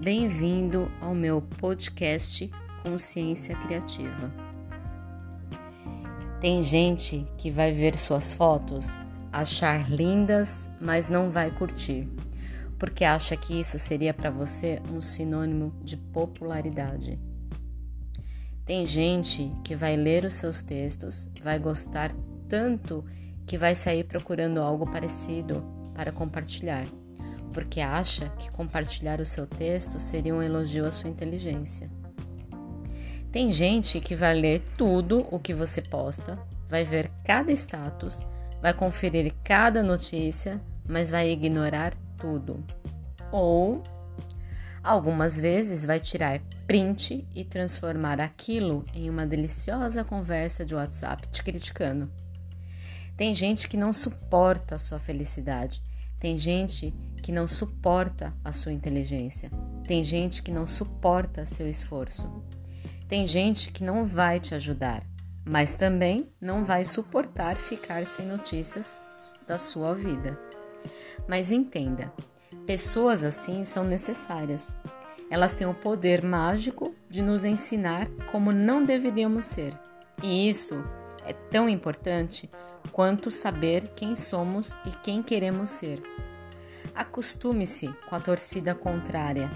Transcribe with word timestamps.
Bem-vindo 0.00 0.90
ao 1.00 1.14
meu 1.14 1.40
podcast 1.40 2.50
Consciência 2.82 3.54
Criativa. 3.54 4.32
Tem 6.40 6.60
gente 6.60 7.24
que 7.38 7.48
vai 7.48 7.70
ver 7.70 7.96
suas 7.96 8.32
fotos, 8.32 8.98
achar 9.30 9.88
lindas, 9.88 10.72
mas 10.80 11.08
não 11.08 11.30
vai 11.30 11.52
curtir, 11.52 12.08
porque 12.80 13.04
acha 13.04 13.36
que 13.36 13.60
isso 13.60 13.78
seria 13.78 14.12
para 14.12 14.28
você 14.28 14.82
um 14.92 15.00
sinônimo 15.00 15.72
de 15.84 15.96
popularidade. 15.96 17.16
Tem 18.64 18.84
gente 18.84 19.52
que 19.62 19.76
vai 19.76 19.96
ler 19.96 20.24
os 20.24 20.34
seus 20.34 20.62
textos, 20.62 21.30
vai 21.40 21.60
gostar 21.60 22.12
tanto 22.48 23.04
que 23.46 23.56
vai 23.56 23.76
sair 23.76 24.02
procurando 24.02 24.60
algo 24.60 24.84
parecido 24.90 25.64
para 25.94 26.10
compartilhar 26.10 26.88
porque 27.56 27.80
acha 27.80 28.28
que 28.38 28.50
compartilhar 28.50 29.18
o 29.18 29.24
seu 29.24 29.46
texto 29.46 29.98
seria 29.98 30.34
um 30.34 30.42
elogio 30.42 30.84
à 30.84 30.92
sua 30.92 31.08
inteligência. 31.08 31.90
Tem 33.32 33.50
gente 33.50 33.98
que 33.98 34.14
vai 34.14 34.38
ler 34.38 34.60
tudo 34.76 35.26
o 35.30 35.38
que 35.38 35.54
você 35.54 35.80
posta, 35.80 36.38
vai 36.68 36.84
ver 36.84 37.10
cada 37.24 37.50
status, 37.52 38.26
vai 38.60 38.74
conferir 38.74 39.32
cada 39.42 39.82
notícia, 39.82 40.60
mas 40.86 41.08
vai 41.08 41.30
ignorar 41.30 41.96
tudo. 42.18 42.62
Ou 43.32 43.82
algumas 44.84 45.40
vezes 45.40 45.86
vai 45.86 45.98
tirar 45.98 46.42
print 46.66 47.26
e 47.34 47.42
transformar 47.42 48.20
aquilo 48.20 48.84
em 48.92 49.08
uma 49.08 49.24
deliciosa 49.24 50.04
conversa 50.04 50.62
de 50.62 50.74
WhatsApp 50.74 51.26
te 51.30 51.42
criticando. 51.42 52.12
Tem 53.16 53.34
gente 53.34 53.66
que 53.66 53.78
não 53.78 53.94
suporta 53.94 54.74
a 54.74 54.78
sua 54.78 54.98
felicidade. 54.98 55.82
Tem 56.18 56.38
gente 56.38 56.94
que 57.22 57.32
não 57.32 57.46
suporta 57.46 58.34
a 58.44 58.52
sua 58.52 58.72
inteligência. 58.72 59.50
Tem 59.86 60.02
gente 60.04 60.42
que 60.42 60.50
não 60.50 60.66
suporta 60.66 61.44
seu 61.44 61.68
esforço. 61.68 62.42
Tem 63.08 63.26
gente 63.26 63.70
que 63.70 63.84
não 63.84 64.06
vai 64.06 64.40
te 64.40 64.54
ajudar, 64.54 65.02
mas 65.44 65.76
também 65.76 66.28
não 66.40 66.64
vai 66.64 66.84
suportar 66.84 67.56
ficar 67.56 68.06
sem 68.06 68.26
notícias 68.26 69.02
da 69.46 69.58
sua 69.58 69.94
vida. 69.94 70.38
Mas 71.28 71.50
entenda, 71.50 72.12
pessoas 72.66 73.24
assim 73.24 73.64
são 73.64 73.84
necessárias. 73.84 74.76
Elas 75.30 75.54
têm 75.54 75.66
o 75.66 75.74
poder 75.74 76.22
mágico 76.24 76.94
de 77.08 77.22
nos 77.22 77.44
ensinar 77.44 78.08
como 78.30 78.52
não 78.52 78.84
deveríamos 78.84 79.46
ser. 79.46 79.78
E 80.22 80.48
isso 80.48 80.84
é 81.26 81.32
tão 81.32 81.68
importante 81.68 82.48
quanto 82.92 83.30
saber 83.30 83.92
quem 83.94 84.16
somos 84.16 84.74
e 84.86 84.90
quem 85.02 85.22
queremos 85.22 85.70
ser. 85.70 86.02
Acostume-se 86.94 87.92
com 88.08 88.16
a 88.16 88.20
torcida 88.20 88.74
contrária 88.74 89.50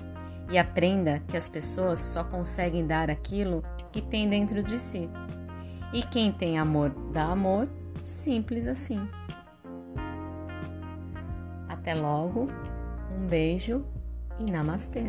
e 0.50 0.58
aprenda 0.58 1.22
que 1.28 1.36
as 1.36 1.48
pessoas 1.48 2.00
só 2.00 2.24
conseguem 2.24 2.86
dar 2.86 3.10
aquilo 3.10 3.64
que 3.92 4.02
tem 4.02 4.28
dentro 4.28 4.62
de 4.62 4.78
si. 4.78 5.08
E 5.92 6.02
quem 6.02 6.30
tem 6.30 6.58
amor 6.58 6.90
dá 7.12 7.24
amor, 7.24 7.68
simples 8.02 8.68
assim. 8.68 9.08
Até 11.68 11.94
logo, 11.94 12.48
um 13.16 13.26
beijo 13.26 13.84
e 14.38 14.50
namastê! 14.50 15.04